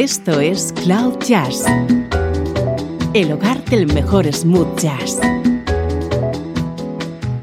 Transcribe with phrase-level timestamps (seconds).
[0.00, 1.64] Esto es Cloud Jazz,
[3.14, 5.18] el hogar del mejor smooth jazz,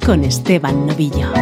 [0.06, 1.34] con Esteban Novillo.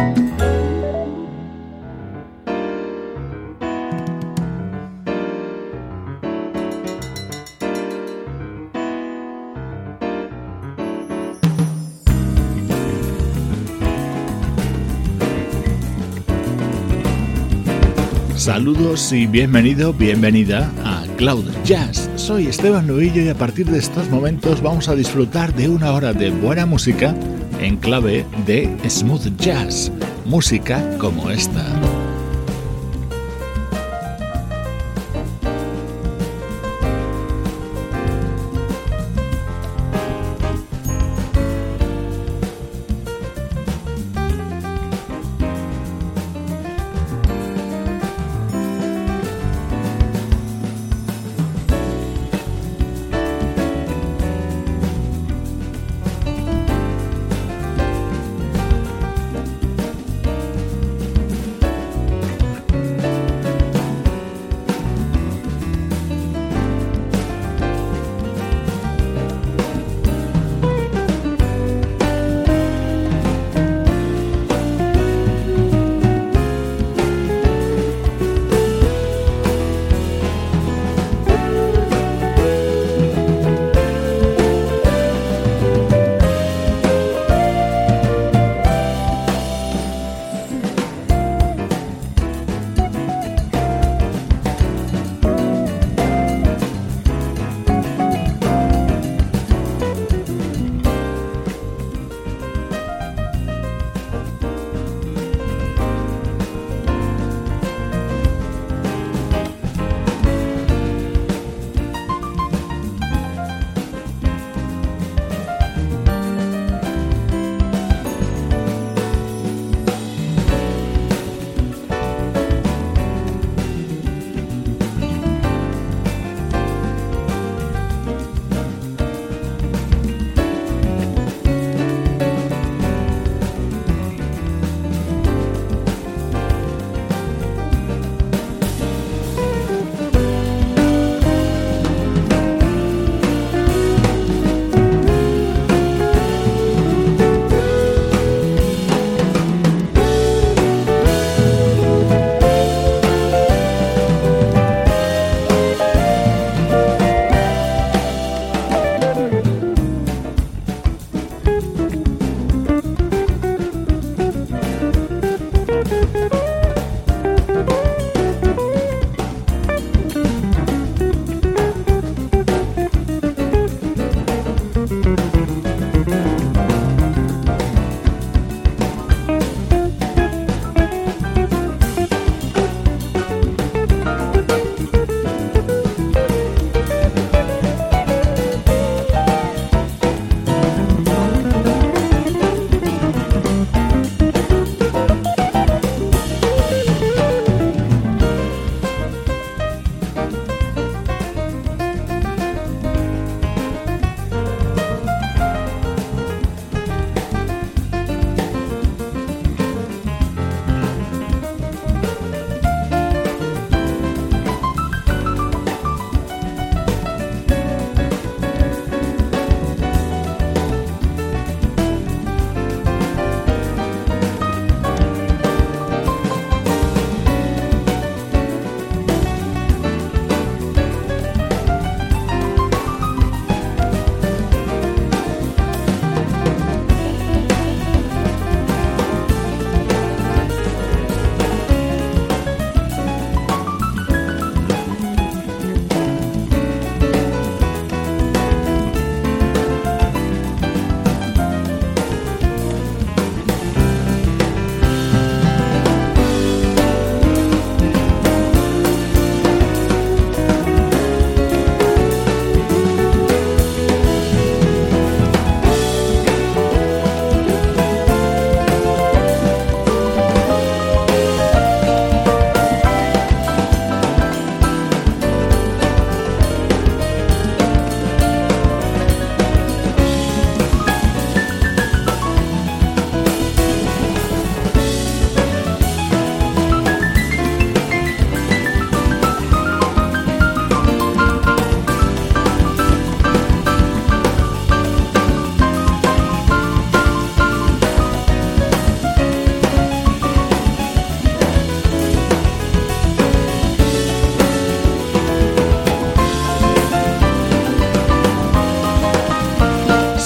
[18.34, 22.10] Saludos y bienvenido, bienvenida a Cloud Jazz.
[22.16, 26.12] Soy Esteban Novillo y a partir de estos momentos vamos a disfrutar de una hora
[26.12, 27.14] de buena música
[27.60, 29.90] en clave de smooth jazz,
[30.24, 31.64] música como esta.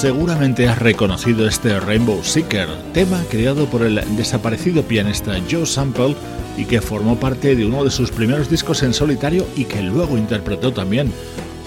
[0.08, 6.16] Seguramente has reconocido este Rainbow Seeker, tema creado por el desaparecido pianista Joe Sample
[6.56, 10.16] y que formó parte de uno de sus primeros discos en solitario y que luego
[10.16, 11.12] interpretó también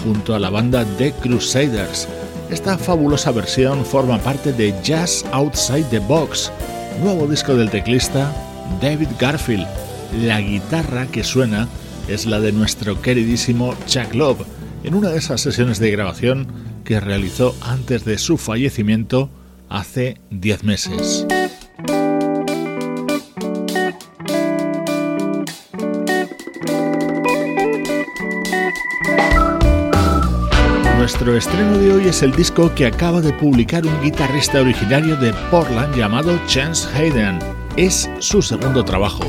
[0.02, 2.08] junto a la banda The Crusaders.
[2.50, 6.50] Esta fabulosa versión forma parte de Jazz Outside the Box,
[7.00, 8.34] nuevo disco del teclista
[8.80, 9.68] David Garfield.
[10.20, 11.68] La guitarra que suena
[12.08, 14.44] es la de nuestro queridísimo Chuck Love,
[14.82, 19.30] en una de esas sesiones de grabación que realizó antes de su fallecimiento
[19.68, 21.26] hace 10 meses.
[30.98, 35.32] Nuestro estreno de hoy es el disco que acaba de publicar un guitarrista originario de
[35.50, 37.40] Portland llamado Chance Hayden.
[37.76, 39.24] Es su segundo trabajo.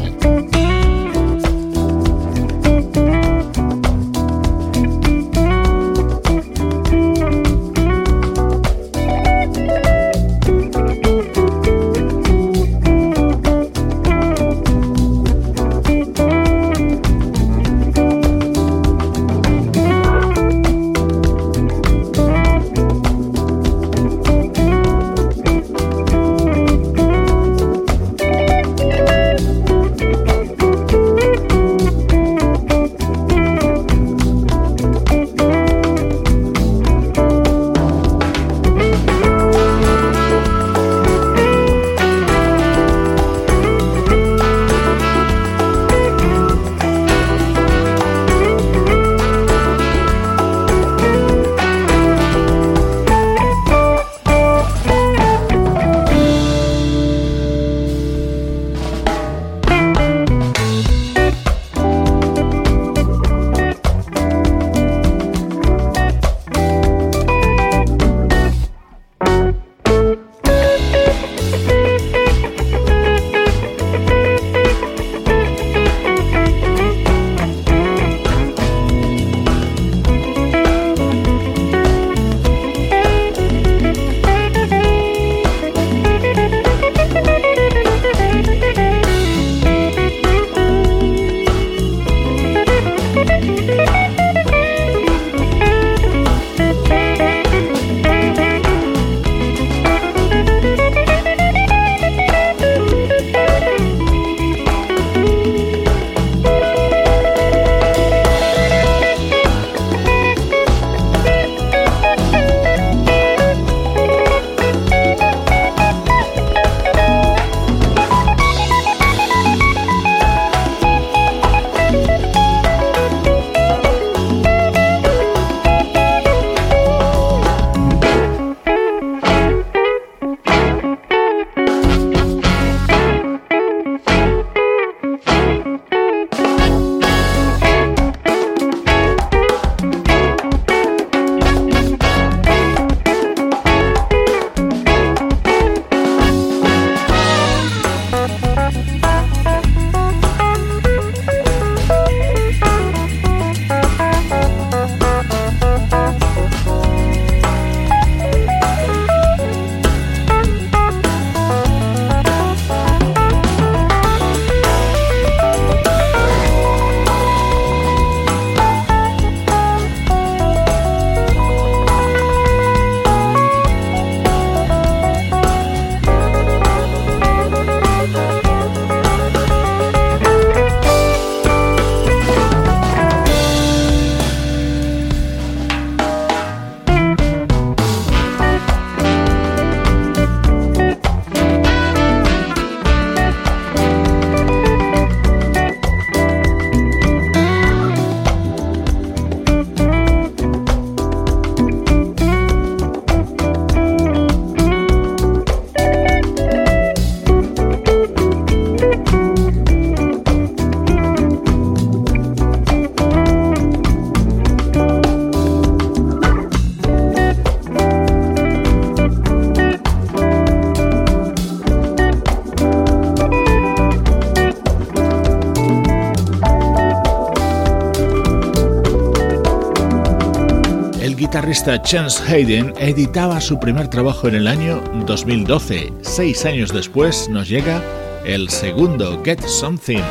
[231.54, 235.94] Guitarrista Chance Hayden editaba su primer trabajo en el año 2012.
[236.02, 237.80] Seis años después nos llega
[238.26, 240.02] el segundo, Get Something,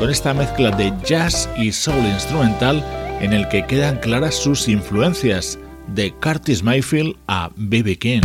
[0.00, 2.84] con esta mezcla de jazz y soul instrumental
[3.20, 5.56] en el que quedan claras sus influencias.
[5.86, 7.96] de Curtis Mayfield a B.B.
[7.96, 8.22] King.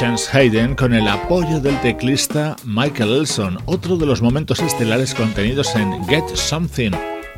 [0.00, 5.76] Chance Hayden con el apoyo del teclista Michael Elson, otro de los momentos estelares contenidos
[5.76, 6.92] en Get Something,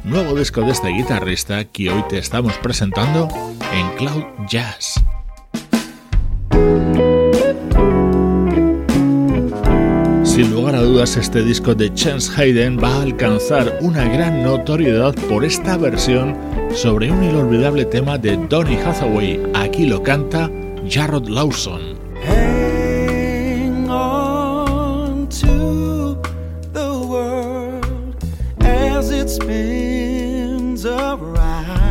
[0.05, 3.27] nuevo disco de este guitarrista que hoy te estamos presentando
[3.75, 5.03] en Cloud Jazz.
[10.23, 15.17] Sin lugar a dudas, este disco de Chance Hayden va a alcanzar una gran notoriedad
[15.29, 16.37] por esta versión
[16.73, 19.51] sobre un inolvidable tema de Donny Hathaway.
[19.53, 20.49] Aquí lo canta
[20.89, 21.92] Jarrod Lawson.
[29.33, 31.82] Spins around.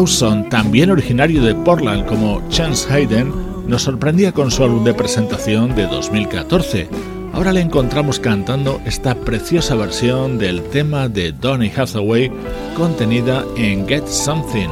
[0.00, 3.34] Lawson, también originario de Portland como Chance Hayden,
[3.68, 6.88] nos sorprendía con su álbum de presentación de 2014.
[7.34, 12.32] Ahora le encontramos cantando esta preciosa versión del tema de Donny Hathaway
[12.74, 14.70] contenida en Get Something,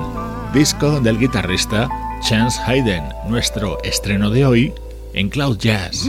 [0.55, 1.91] disco del guitarrista
[2.27, 4.73] Chance Hayden, nuestro estreno de hoy
[5.13, 6.09] en Cloud Jazz.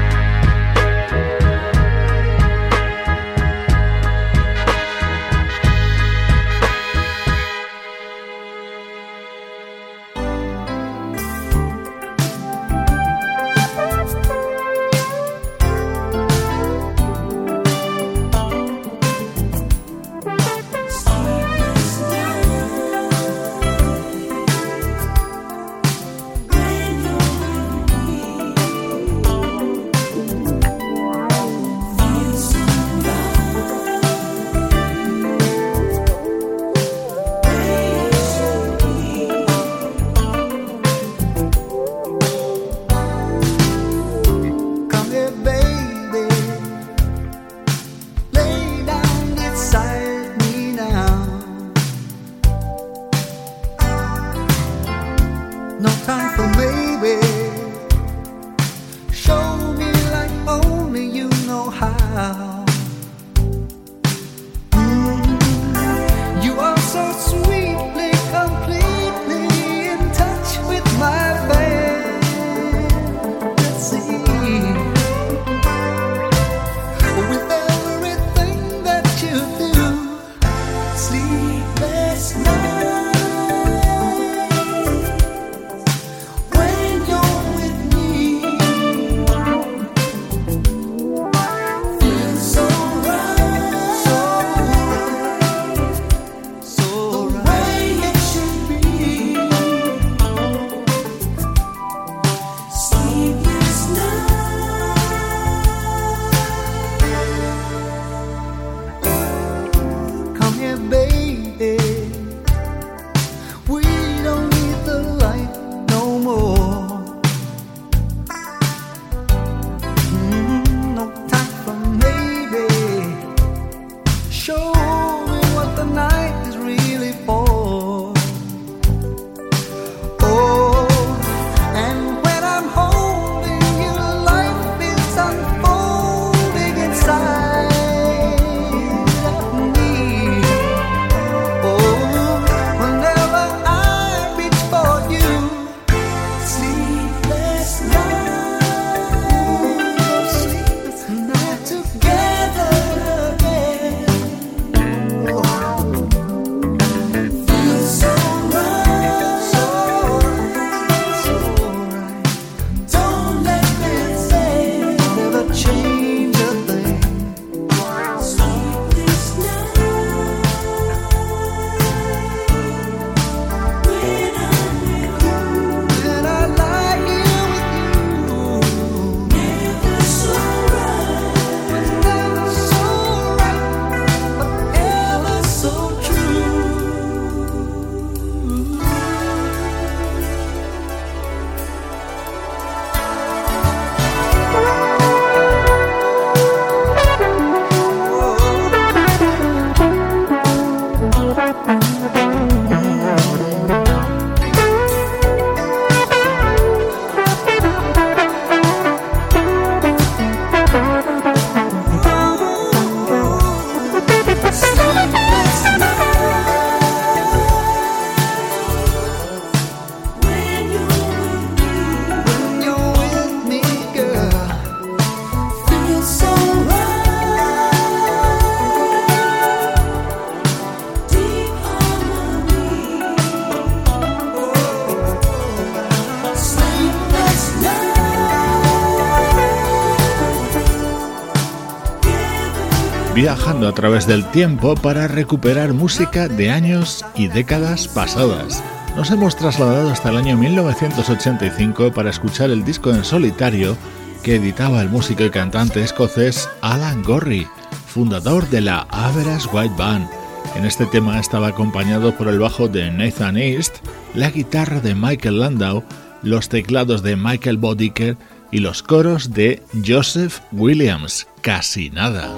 [243.71, 248.61] A través del tiempo para recuperar música de años y décadas pasadas.
[248.97, 253.77] Nos hemos trasladado hasta el año 1985 para escuchar el disco en solitario
[254.23, 257.47] que editaba el músico y cantante escocés Alan Gorry,
[257.87, 260.09] fundador de la Average White Band.
[260.57, 263.77] En este tema estaba acompañado por el bajo de Nathan East,
[264.13, 265.85] la guitarra de Michael Landau,
[266.23, 268.17] los teclados de Michael Bodiker
[268.51, 271.25] y los coros de Joseph Williams.
[271.41, 272.35] Casi nada.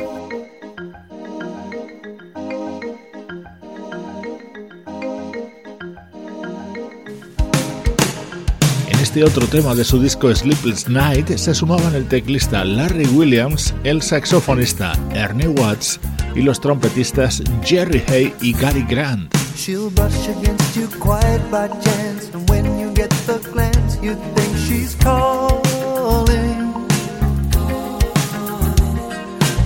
[9.14, 14.02] Este otro tema de su disco Sleepless Night se sumaban el teclista Larry Williams, el
[14.02, 16.00] saxofonista Ernie Watts
[16.34, 19.32] y los trompetistas Jerry Hay y Gary Grant.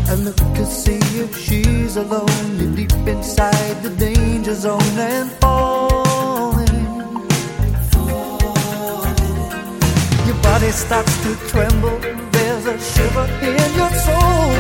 [0.10, 6.07] And look to see if she's alone, deep inside the danger zone and.
[10.67, 11.97] Body starts to tremble,
[12.32, 14.51] there's a shiver in your soul.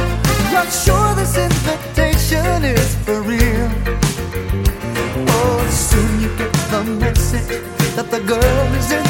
[0.51, 3.69] You're sure this invitation is for real.
[5.29, 7.61] Oh, soon you get the message
[7.95, 9.06] that the girl is in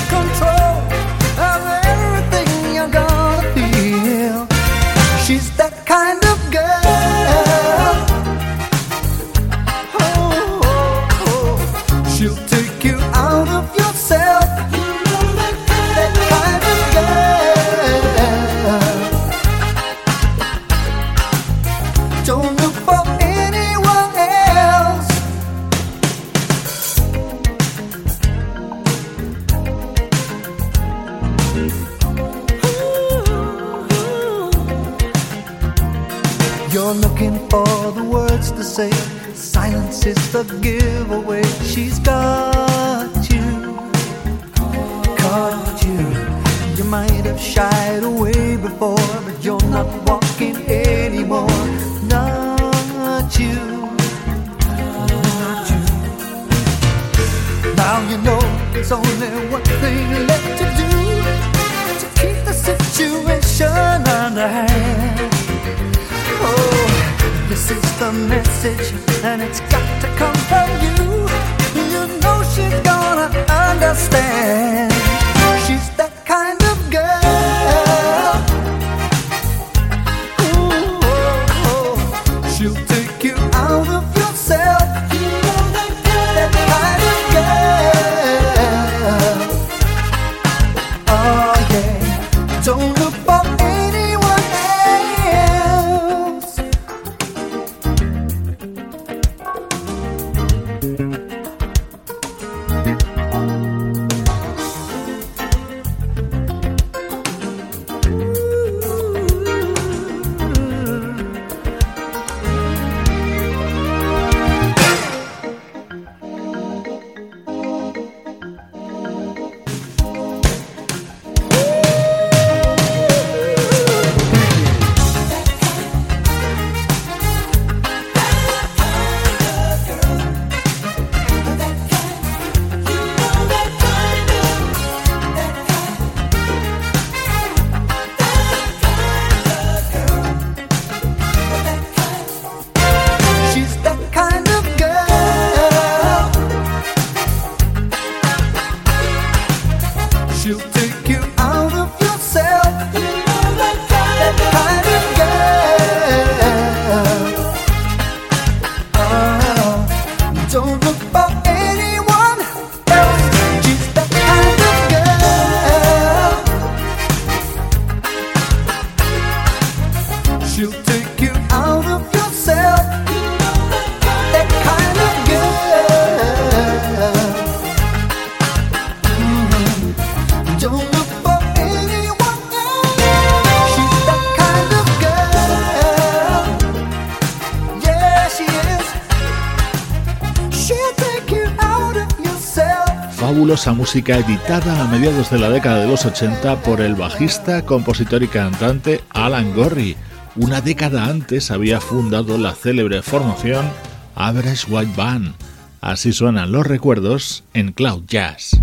[193.74, 198.28] música editada a mediados de la década de los 80 por el bajista, compositor y
[198.28, 199.96] cantante Alan Gorry.
[200.36, 203.70] Una década antes había fundado la célebre formación
[204.16, 205.34] Average White Band.
[205.82, 208.60] Así suenan los recuerdos en Cloud Jazz.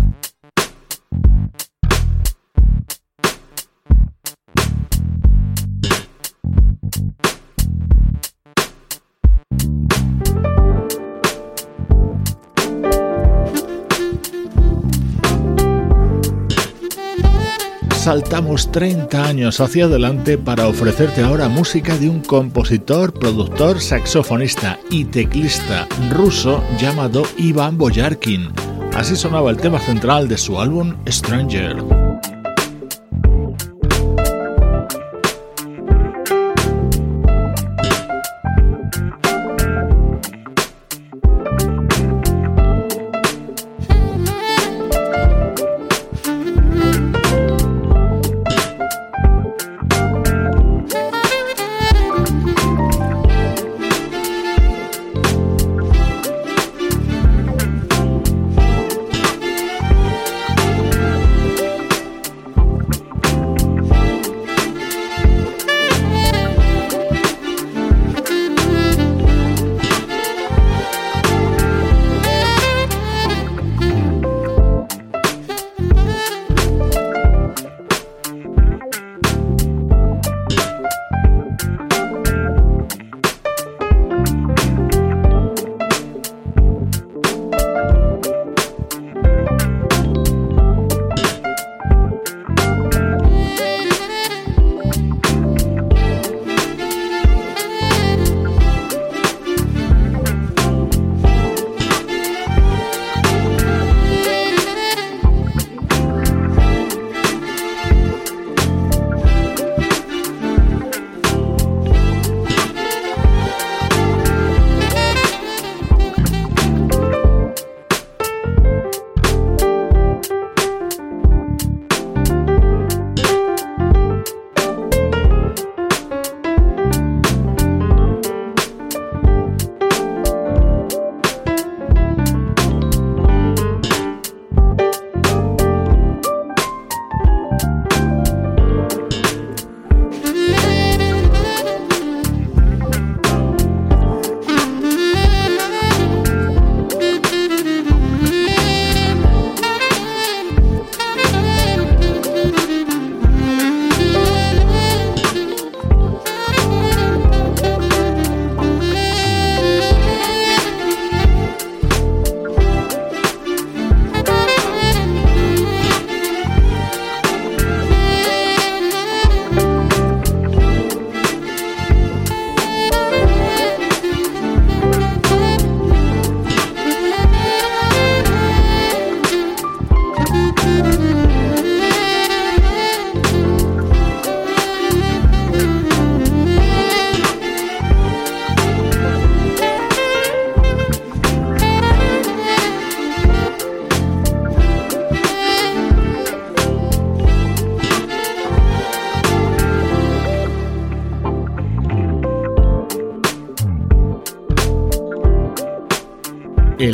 [18.05, 25.05] Saltamos 30 años hacia adelante para ofrecerte ahora música de un compositor, productor, saxofonista y
[25.05, 28.49] teclista ruso llamado Ivan Boyarkin.
[28.93, 32.04] Así sonaba el tema central de su álbum Stranger.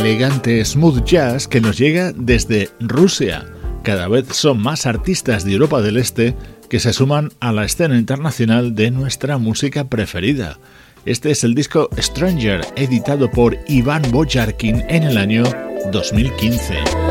[0.02, 3.46] Elegante smooth jazz que nos llega desde Rusia.
[3.84, 6.36] Cada vez son más artistas de Europa del Este
[6.70, 10.58] que se suman a la escena internacional de nuestra música preferida.
[11.06, 15.44] Este es el disco Stranger, editado por Iván Bojarkin en el año
[15.92, 17.11] 2015.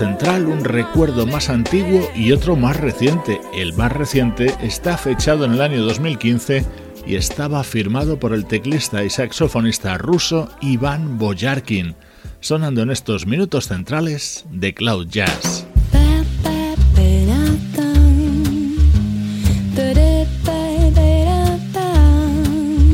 [0.00, 3.38] Central un recuerdo más antiguo y otro más reciente.
[3.54, 6.64] El más reciente está fechado en el año 2015
[7.06, 11.96] y estaba firmado por el teclista y saxofonista ruso Iván Boyarkin,
[12.40, 15.66] sonando en estos minutos centrales de Cloud Jazz.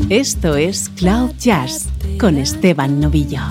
[0.09, 1.87] Esto es Cloud Jazz
[2.19, 3.41] con Esteban Novillo.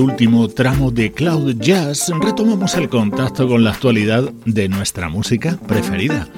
[0.00, 6.28] Último tramo de Cloud Jazz retomamos el contacto con la actualidad de nuestra música preferida.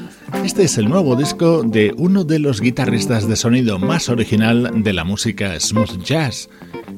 [0.45, 4.93] Este es el nuevo disco de uno de los guitarristas de sonido más original de
[4.93, 6.49] la música smooth jazz.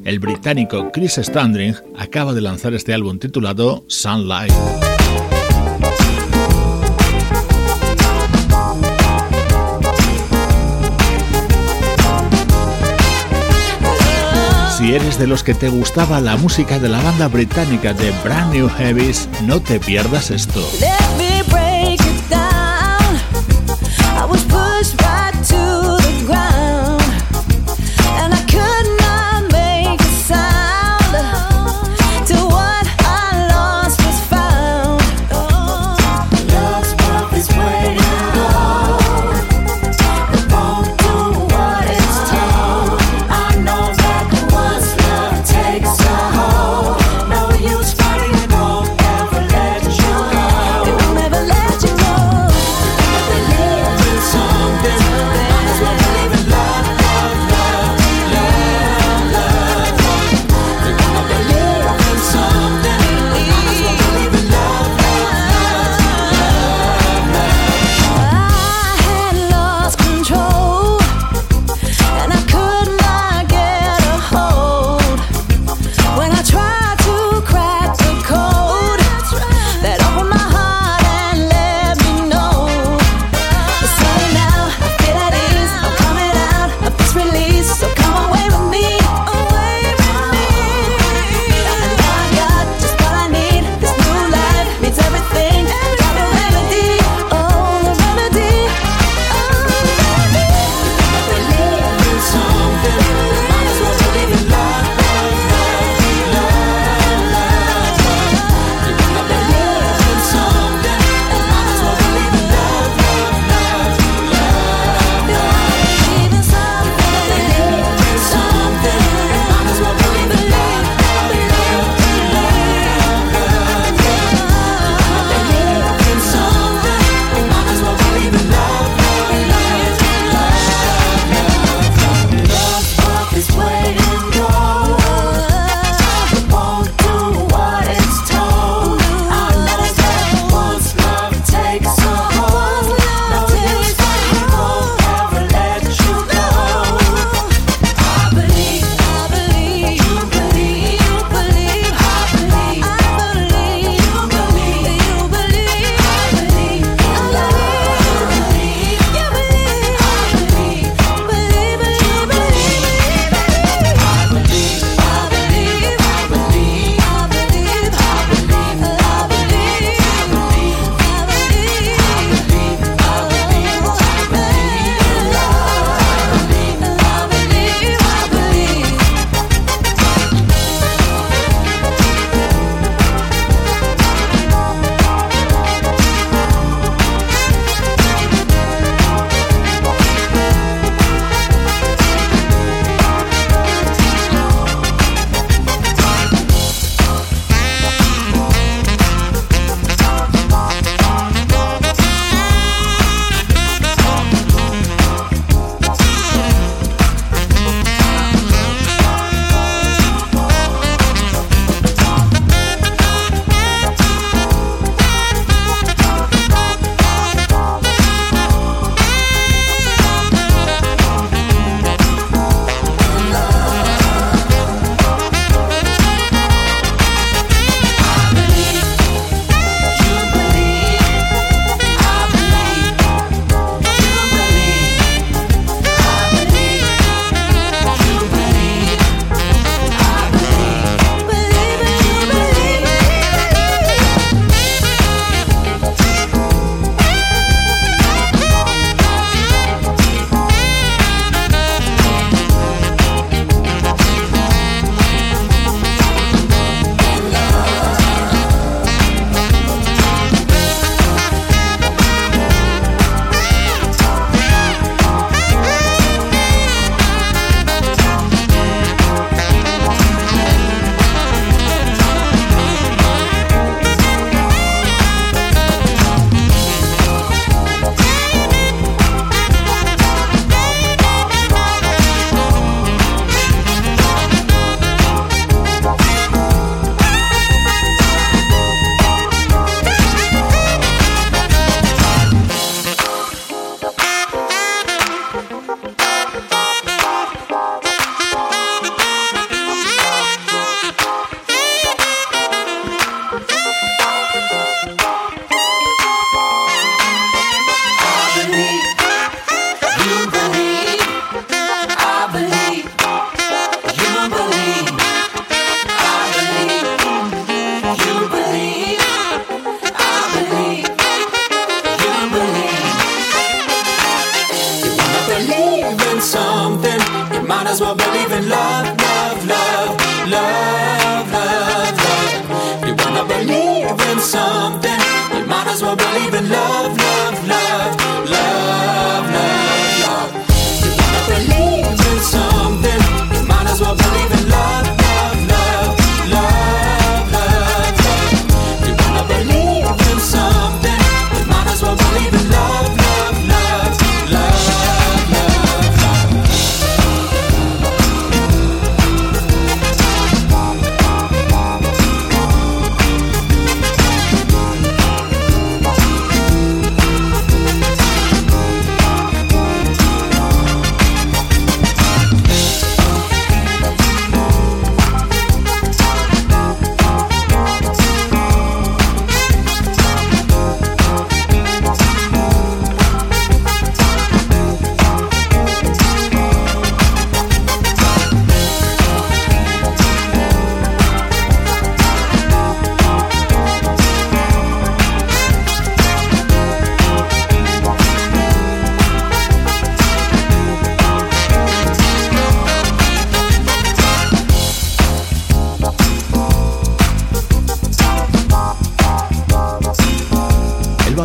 [0.04, 4.83] El británico Chris Standring acaba de lanzar este álbum titulado Sunlight.
[14.84, 18.52] Si eres de los que te gustaba la música de la banda británica de Brand
[18.52, 20.60] New Heavies, no te pierdas esto.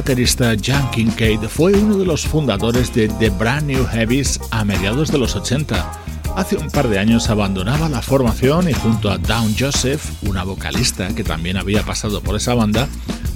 [0.10, 5.12] Baterista Jan Kincaid fue uno de los fundadores de The Brand New Heavies a mediados
[5.12, 5.92] de los 80.
[6.36, 11.10] Hace un par de años abandonaba la formación y junto a Dawn Joseph, una vocalista
[11.10, 12.88] que también había pasado por esa banda,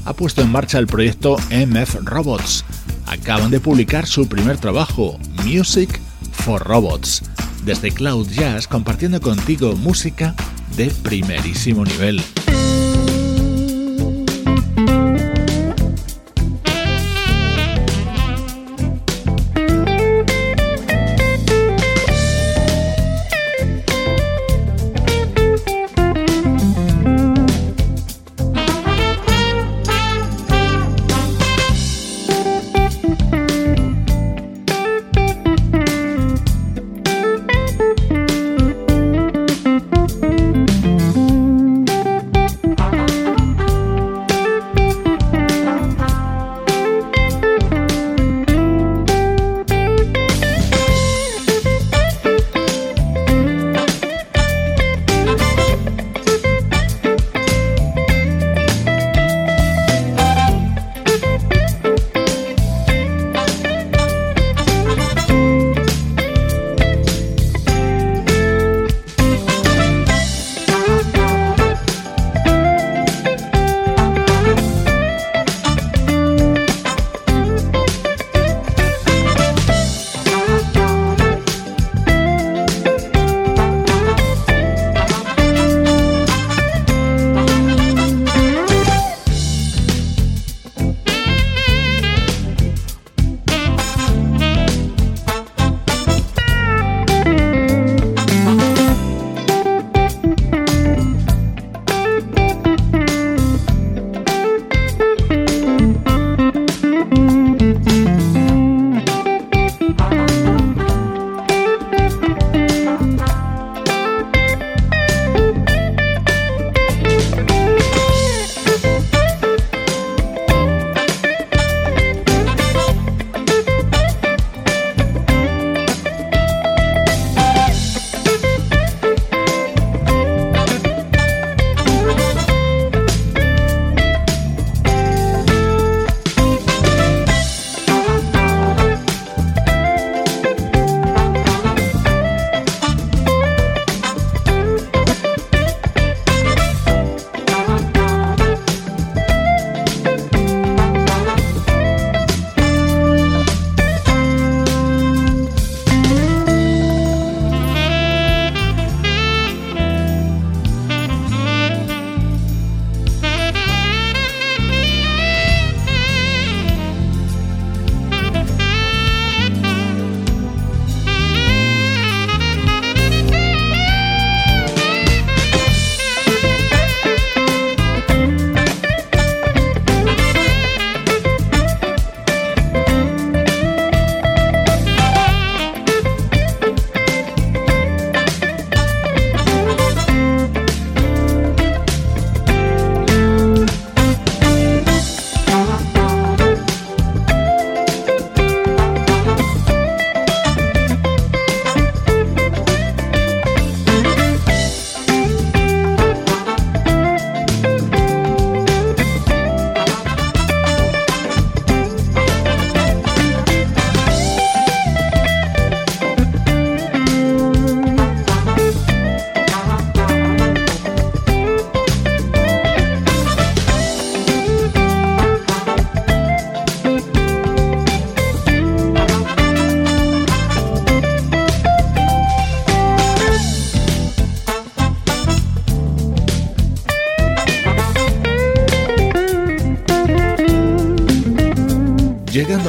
[0.05, 2.65] ha puesto en marcha el proyecto MF Robots.
[3.05, 6.01] Acaban de publicar su primer trabajo, Music
[6.31, 7.21] for Robots,
[7.65, 10.33] desde Cloud Jazz compartiendo contigo música
[10.75, 12.19] de primerísimo nivel.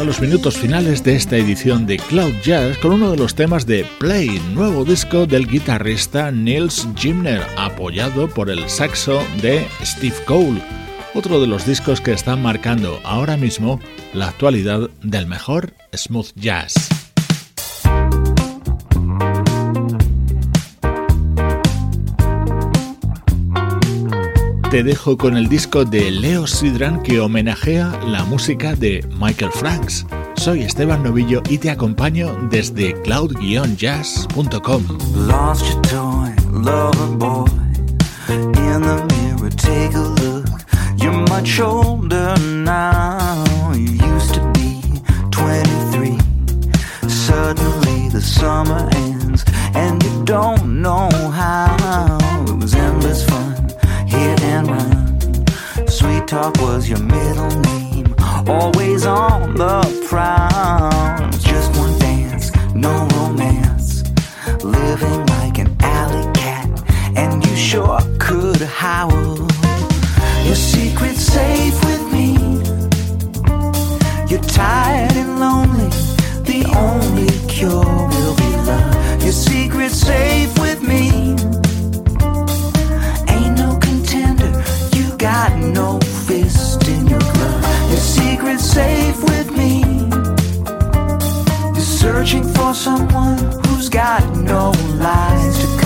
[0.06, 3.86] Los minutos finales de esta edición de Cloud Jazz con uno de los temas de
[3.98, 10.60] Play, nuevo disco del guitarrista Nils Gimner, apoyado por el saxo de Steve Cole,
[11.14, 13.80] otro de los discos que están marcando ahora mismo
[14.12, 17.03] la actualidad del mejor smooth jazz.
[24.74, 30.04] Te dejo con el disco de Leo Sidran que homenajea la música de Michael Franks.
[30.34, 34.82] Soy Esteban Novillo y te acompaño desde cloud-jazz.com.
[35.28, 37.48] Lost your toy, lover boy.
[38.28, 40.48] In the mirror, take a look.
[40.96, 43.44] You're much older now.
[43.74, 44.82] You used to be
[45.30, 46.18] 23.
[47.06, 49.44] Suddenly the summer ends,
[49.76, 52.18] and you don't know how.
[52.48, 53.53] It was endless fun.
[54.54, 55.88] And run.
[55.88, 58.14] Sweet talk was your middle name,
[58.46, 61.30] always on the prowl.
[61.50, 64.04] Just one dance, no romance,
[64.62, 66.68] living like an alley cat,
[67.16, 69.36] and you sure could howl.
[70.46, 72.28] Your secret's safe with me.
[74.30, 75.90] You're tired and lonely.
[76.50, 79.22] The only cure will be love.
[79.22, 81.36] Your secret's safe with me.
[92.74, 95.83] Someone who's got no lies to conceal.